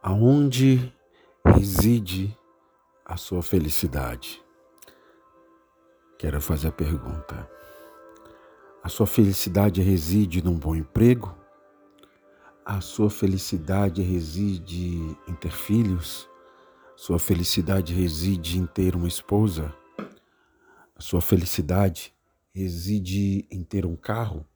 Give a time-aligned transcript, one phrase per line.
[0.00, 0.94] Aonde
[1.44, 2.32] reside
[3.04, 4.40] a sua felicidade?
[6.16, 7.50] Quero fazer a pergunta.
[8.80, 11.36] A sua felicidade reside num bom emprego?
[12.64, 16.28] A sua felicidade reside em ter filhos?
[16.96, 19.74] Sua felicidade reside em ter uma esposa?
[20.94, 22.14] A sua felicidade
[22.54, 24.46] reside em ter um carro?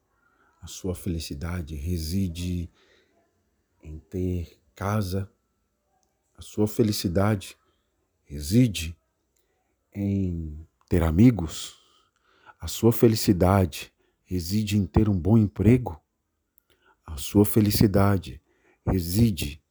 [0.60, 2.70] A sua felicidade reside
[3.82, 5.30] em ter casa,
[6.34, 7.56] a sua felicidade
[8.24, 8.96] reside
[9.94, 11.78] em ter amigos,
[12.58, 13.92] a sua felicidade
[14.24, 16.00] reside em ter um bom emprego,
[17.04, 18.40] a sua felicidade
[18.86, 19.62] reside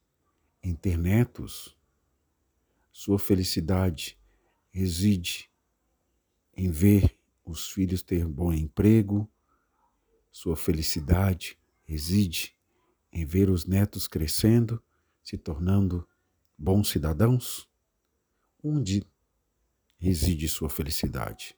[0.62, 1.76] em ter netos,
[2.92, 4.18] sua felicidade
[4.70, 5.50] reside
[6.54, 9.28] em ver os filhos ter bom emprego,
[10.30, 12.56] sua felicidade reside
[13.12, 14.82] em ver os netos crescendo,
[15.22, 16.08] se tornando
[16.62, 17.68] bons cidadãos?
[18.62, 19.04] Onde
[19.98, 21.56] reside sua felicidade?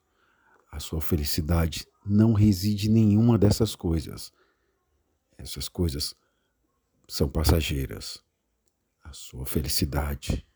[0.72, 4.32] A sua felicidade não reside em nenhuma dessas coisas.
[5.36, 6.14] Essas coisas
[7.06, 8.24] são passageiras.
[9.02, 10.46] A sua felicidade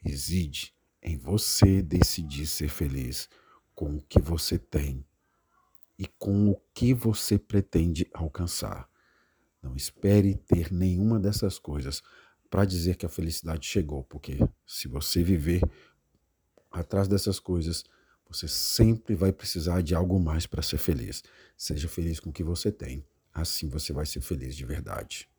[0.00, 3.28] reside em você decidir ser feliz
[3.72, 5.06] com o que você tem
[5.96, 8.90] e com o que você pretende alcançar.
[9.62, 12.02] Não espere ter nenhuma dessas coisas
[12.52, 14.36] para dizer que a felicidade chegou, porque
[14.66, 15.62] se você viver
[16.70, 17.82] atrás dessas coisas,
[18.28, 21.24] você sempre vai precisar de algo mais para ser feliz.
[21.56, 25.30] Seja feliz com o que você tem, assim você vai ser feliz de verdade.